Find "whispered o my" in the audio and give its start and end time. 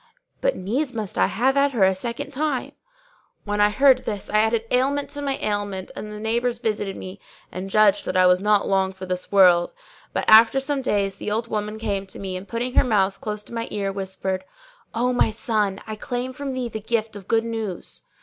13.91-15.29